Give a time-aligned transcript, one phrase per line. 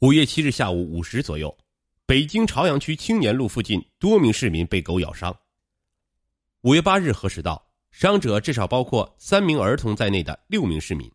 [0.00, 1.58] 五月七日下午五时左右，
[2.06, 5.36] 北京朝阳区青年路附近多名市民被狗咬伤。
[6.60, 11.10] 五月八日核实到，伤者至少包括三名儿童在内的六名市民，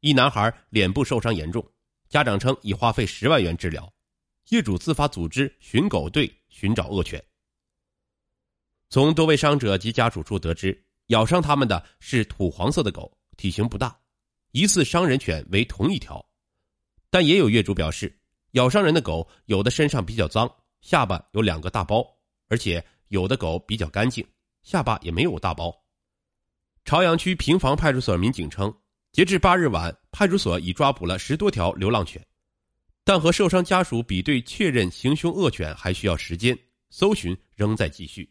[0.00, 1.66] 一男孩脸部受伤严重，
[2.10, 3.90] 家长称已花费十万元治疗，
[4.50, 7.24] 业主自发组织寻狗队寻找恶犬。
[8.90, 13.98] 从多位伤者及家属处得知，咬伤他们的是土黄色的狗，体型不大，
[14.52, 16.22] 疑似伤人犬为同一条，
[17.08, 18.14] 但也有业主表示，
[18.56, 22.02] 咬伤人的狗有的身上比较脏，下巴有两个大包，
[22.48, 24.26] 而且有的狗比较干净，
[24.62, 25.74] 下巴也没有大包。
[26.86, 28.74] 朝阳区平房派出所民警称，
[29.12, 32.24] 截至八日晚，派出所已抓捕了十多条流浪犬，
[33.04, 38.26] 但和受伤家属比对确认行凶恶犬还需要时间，搜寻仍在继续。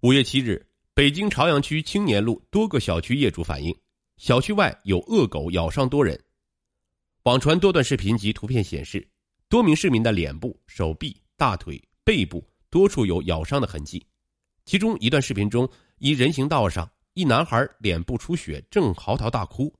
[0.00, 3.72] 五月七日，北京朝阳区青年路多个小区业主反映，
[4.16, 6.20] 小区外有恶狗咬伤多人。
[7.24, 9.06] 网传多段视频及图片显示，
[9.48, 14.06] 多名市民的脸部、手臂、大腿、背部多处有咬伤的痕迹。
[14.66, 15.66] 其中一段视频中，
[15.96, 19.74] 一人行道上，一男孩脸部出血，正嚎啕大哭，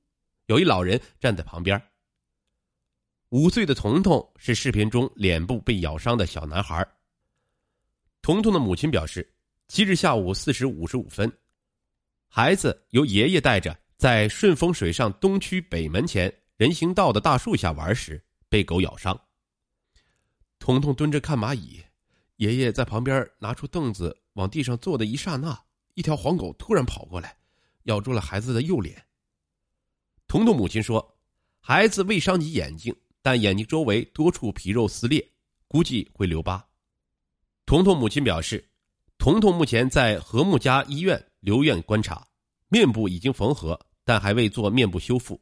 [0.47, 1.79] 有一老人站在旁边。
[3.29, 6.87] 五岁的彤彤是视频中脸部被咬伤的小男孩。
[8.23, 9.31] 彤彤的母亲表示。
[9.67, 11.33] 七日下午四时五十五分，
[12.29, 19.21] 孩子由爷爷带着在顺风水上东区北门前人行道的大树下玩时被狗咬伤。
[20.59, 21.83] 彤彤蹲着看蚂蚁，
[22.37, 25.59] 爷爷在旁边拿出凳子往地上坐的一刹那，
[25.95, 27.37] 一条黄狗突然跑过来，
[27.85, 29.05] 咬住了孩子的右脸。
[30.29, 31.17] 彤彤母亲说，
[31.61, 35.33] 孩子未伤及眼睛，但眼睛周围多处皮肉撕裂，
[35.69, 36.65] 估计会留疤。
[37.67, 38.71] 彤彤母亲表示。
[39.17, 42.27] 彤彤目前在和睦家医院留院观察，
[42.69, 45.41] 面部已经缝合，但还未做面部修复。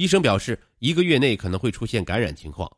[0.00, 2.74] 医生表示，一个月内可能会出现感染情况。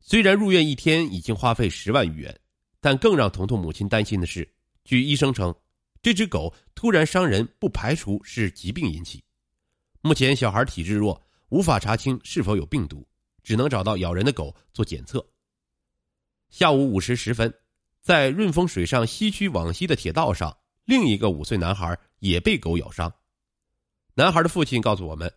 [0.00, 2.40] 虽然入院一天已经花费十万余元，
[2.80, 4.52] 但更让彤彤母亲担心的是，
[4.84, 5.54] 据医生称，
[6.02, 9.22] 这只狗突然伤人，不排除是疾病引起。
[10.00, 13.06] 目前小孩体质弱，无法查清是否有病毒，
[13.44, 15.24] 只能找到咬人的狗做检测。
[16.50, 17.54] 下午五时十分。
[18.02, 20.56] 在润丰水上西区往西的铁道上，
[20.86, 23.12] 另一个五岁男孩也被狗咬伤。
[24.14, 25.32] 男孩的父亲告诉我们，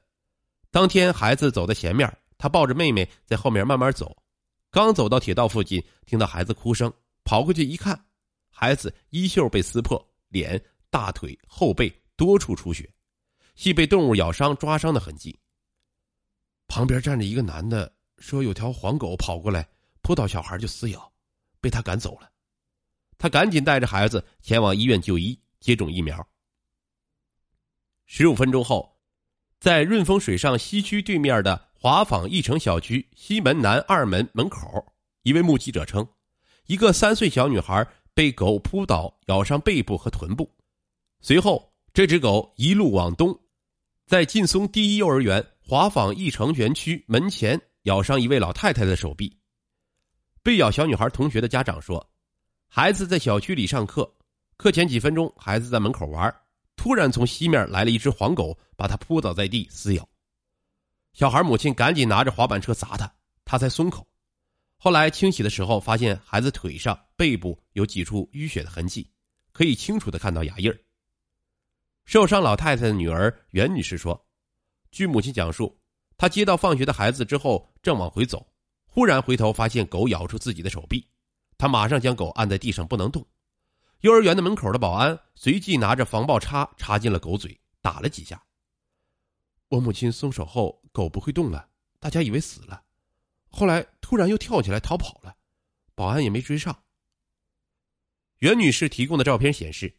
[0.72, 4.16] 当天孩子走在前面，他抱着妹妹在后面慢慢走。
[4.70, 6.94] 刚走到铁道附近，听到孩子哭声，
[7.24, 8.06] 跑过去一看，
[8.50, 12.88] 孩子衣袖被撕破，脸、大腿、后背多处出血，
[13.56, 15.40] 系被动物咬伤、抓伤的痕迹。
[16.68, 19.68] 旁边站着一个男的，说有条黄狗跑过来，
[20.02, 21.12] 扑倒小孩就撕咬，
[21.60, 22.30] 被他赶走了。
[23.18, 26.26] 他赶紧带着孩子前往医院就医接种疫苗。
[28.06, 28.99] 十五分钟后，
[29.60, 34.86] 在润丰水上西区对面的华坊一城小区西门南二门门口，
[35.24, 36.08] 一位目击者称，
[36.68, 40.50] 一个三岁小女孩被狗扑倒，咬伤背部和臀部。
[41.20, 43.38] 随后，这只狗一路往东，
[44.06, 49.38] 在劲松第一幼儿园华坊一城园区门前咬伤一位老太太的手臂。
[50.42, 52.06] 被咬小女孩同学的家长说。
[52.72, 54.08] 孩子在小区里上课，
[54.56, 56.32] 课前几分钟，孩子在门口玩，
[56.80, 60.10] 突然从西面来了一只黄狗，把他扑倒在地撕咬。
[61.12, 63.14] 小孩母亲赶紧拿着滑板车砸他，
[63.44, 64.08] 他才松口。
[64.78, 69.12] 后来清洗的时候，发现孩子腿上、背部有几处淤血的痕迹，
[69.52, 70.80] 可以清楚的看到牙印儿。
[72.06, 74.26] 受伤老太太的女儿袁女士说
[74.90, 75.78] ：“据母亲讲述，
[76.16, 78.48] 她接到放学的孩子之后，正往回走，
[78.86, 81.06] 忽然回头发现狗咬住自己的手臂。”
[81.60, 83.28] 她马上将狗按在地上不能动，
[84.02, 88.42] 幼儿园的门口的保安随即拿着防爆叉插进了狗嘴，打了几下。
[89.68, 92.82] 我母亲松手后，狗不会动了，大家以为死了，
[93.50, 95.36] 后来突然又跳起来逃跑了，
[95.96, 96.84] 保安也没追上。
[98.38, 99.94] 袁女士提供的照片显示，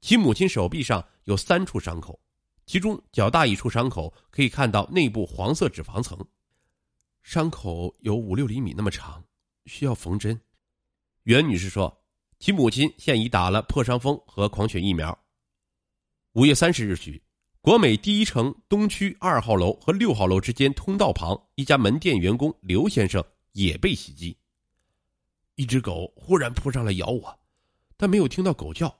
[0.00, 2.20] 其母亲手臂上有三处伤口，
[2.66, 6.18] 其中较大一处伤口可以看到内部黄色脂肪层，
[7.22, 9.24] 伤口有五六厘米那么长，
[9.66, 10.40] 需要缝针。
[11.22, 12.03] 袁女士说，
[12.38, 15.18] 其母亲现已打了破伤风和狂犬疫苗。
[16.32, 17.22] 五月三十日许，
[17.60, 24.36] 国美第一城东区二号楼和六号楼之间通道旁一家门店员工刘先生也被袭击。
[25.54, 27.40] 一只狗忽然扑上来咬我，
[27.96, 28.94] 但没有听到狗叫。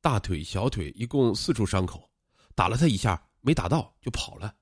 [0.00, 2.10] 大腿、小腿一共四处伤口，
[2.54, 4.54] 打了他一下没打到就跑了。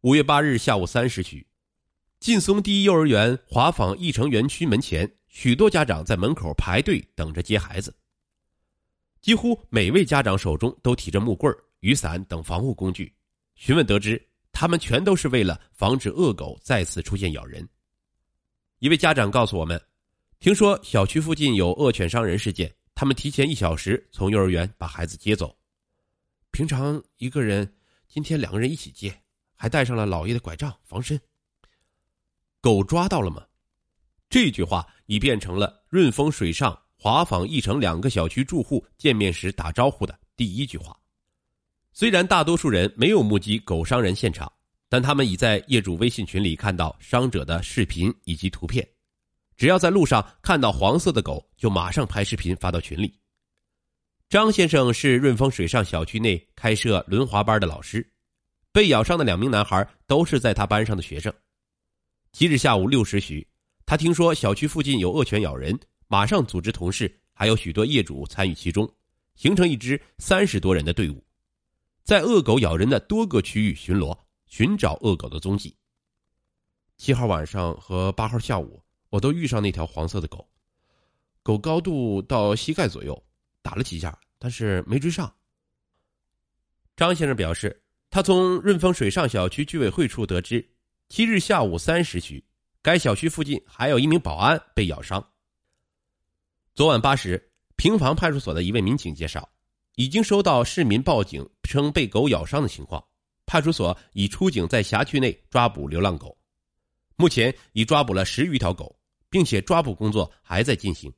[0.00, 1.46] 五月八日下午三时许。
[2.18, 7.92] 劲松第一幼儿园华坊义城园区门前，许多家长在门口排队等着接孩子。
[9.22, 13.12] 几乎每位家长手中都提着木棍、雨伞等防护工具。
[13.54, 14.68] 询问得知，他。
[14.68, 17.66] 们全都是为了防止恶狗再次出现咬人。
[18.78, 19.80] 一位家长告诉我们，
[20.38, 25.56] 听说小区附近有恶犬伤人事件，他们提前一小时从幼儿园把孩子接走。
[26.50, 27.74] 平常一个人，
[28.06, 29.14] 今天两个人一起接，
[29.54, 31.18] 还带上了姥爷的拐杖防身。
[32.60, 33.46] 狗抓到了吗？
[34.32, 40.96] 这句话已变成了润丰水上、华坊一城两个小区住户见面时打招呼的第一句话。
[41.92, 44.50] 虽然大多数人没有目击狗伤人现场，
[44.88, 48.88] 但他们已在业主微信群里看到伤者的视频以及图片。
[49.54, 53.14] 只要在路上看到黄色的狗，就马上拍视频发到群里。
[54.30, 58.10] 张先生是润丰水上小区内开设轮滑班的老师，
[58.72, 61.30] 被咬伤的两名男孩都是在他班上的学生。
[62.32, 63.46] 七日下午六时许，
[63.92, 65.78] 他听说小区附近有恶犬咬人，
[66.08, 68.90] 马上组织同事还有许多业主参与其中，
[69.34, 71.22] 形成一支三十多人的队伍。
[72.02, 75.76] 在恶狗咬人的多个区域巡逻，寻找恶狗的踪迹。
[76.96, 80.48] 七号晚上和八号下午，我都遇上那条黄色的狗，
[81.42, 83.22] 狗高度到膝盖左右，
[83.60, 85.30] 打了几下，但是没追上。
[86.96, 90.66] 张先生表示，他从润丰水上小区居委会处得知，
[91.10, 92.42] 七日下午三时许，
[92.82, 95.26] 该小区附近还有一名保安被咬伤。
[96.74, 99.48] 昨晚八时，平房派出所的一位民警介绍。
[99.96, 103.04] 已经收到市民报警称被狗咬伤的情况，
[103.44, 106.34] 派出所已出警在辖区内抓捕流浪狗，
[107.16, 108.98] 目前已抓捕了十余条狗，
[109.28, 111.12] 并且抓捕工作还在进行。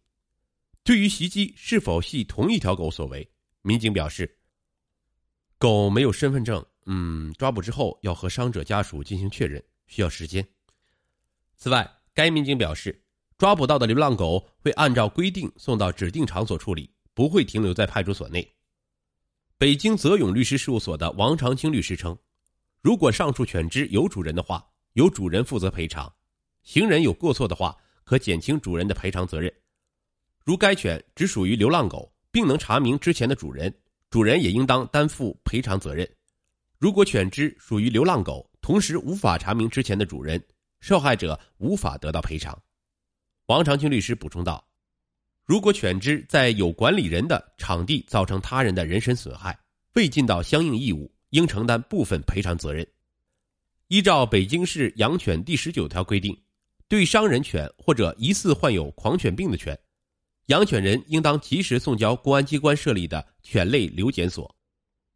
[0.83, 3.31] 对于袭击是否系同一条狗所为，
[3.63, 4.39] 民警表示，
[5.57, 10.45] 狗没有身份证，嗯，抓捕之后要和伤者家属进行确认，需要时间。
[11.65, 13.03] 此外，该民警表示，
[13.39, 18.47] 抓捕到的流浪狗会按照规定送到指定场所处理，不会停留在派出所内。
[19.57, 22.15] 北京泽永律师事务所的王长青律师称，
[22.83, 24.63] 如果上述犬只有主人的话，
[24.93, 26.07] 由主人负责赔偿；
[26.65, 27.75] 行人有过错的话，
[28.05, 29.51] 可减轻主人的赔偿责任。
[30.45, 33.75] 如该犬只属于流浪狗，并能查明之前的主人，
[34.11, 36.07] 主人也应当担负赔偿责任。
[36.79, 40.39] 如果犬只属于流浪狗，同时无法查明之前的主人，
[40.85, 42.63] 受害者无法得到赔偿。
[43.47, 44.63] 王长青律师补充道。
[45.47, 49.59] 如果犬只在有管理人的场地造成他人的人身损害，
[49.95, 52.87] 未尽到相应义务，应承担部分赔偿责任。
[53.89, 56.39] 依照北京市养犬第十九条规定，
[56.87, 59.79] 对伤人犬或者疑似患有狂犬病的犬，
[60.49, 64.55] 养犬人应当及时送交公安机关设立的犬类留检所，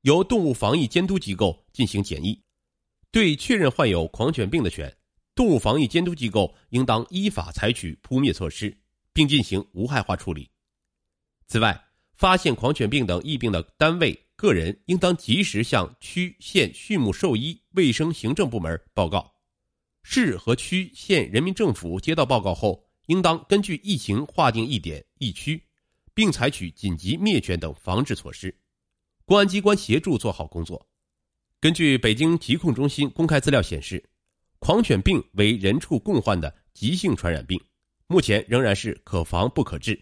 [0.00, 2.42] 由动物防疫监督机构进行检疫。
[3.10, 4.94] 对确认患有狂犬病的犬，
[5.38, 8.76] 动物防疫监督机构应当依法采取扑灭措施。
[9.18, 10.48] 并进行无害化处理。
[11.48, 19.34] 此外，发现狂犬病等疫病的单位、个人，应当及时向区县畜牧兽医卫生行政部门报告。
[20.04, 25.60] 市和区县人民政府接到报告后，应当根据疫情划定疫点、疫区，
[26.14, 28.56] 并采取紧急灭犬等防治措施。
[29.24, 30.86] 公安机关协助做好工作。
[31.60, 34.08] 根据北京疾控中心公开资料显示，
[34.58, 37.60] 狂犬病为人畜共患的急性传染病。
[38.06, 40.00] 目前仍然是可防不可治。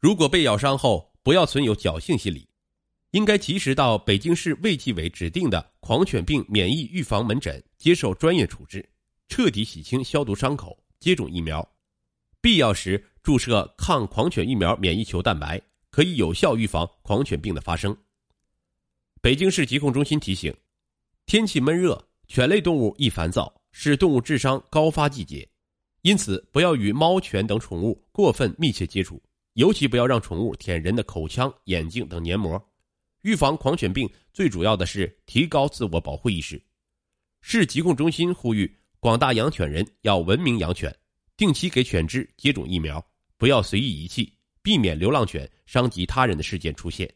[0.00, 2.48] 如果被咬伤后，不要存有侥幸心理，
[3.10, 8.88] 应该及时到北京市卫计委指定的狂犬病免疫预防门诊接受专业处置，
[9.28, 11.68] 彻底洗清消毒伤口，接种疫苗，
[12.40, 17.96] 必要时注射抗狂犬疫苗免疫球蛋白，可以有效预防狂犬病的发生。
[19.20, 20.54] 北京市疾控中心提醒：
[21.24, 25.46] 天气闷热，犬类动物易烦躁，是动物智商高发季节。
[26.00, 32.60] 因此，不要与猫犬等宠物过分密切接触，尤其不要让宠物舔人的口腔、眼睛等黏膜。
[33.20, 36.60] 预防狂犬病最主要的是提高自我保护意识。
[37.42, 40.96] 市疾控中心呼吁广大养犬人要文明养犬，
[41.36, 43.04] 定期给犬只接种疫苗，
[43.36, 47.12] 不要随意遗弃，避免流浪犬伤及他人的事件出现。